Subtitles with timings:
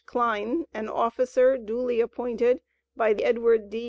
[0.07, 2.61] Kline, an officer, duly appointed
[2.95, 3.79] by Edward D.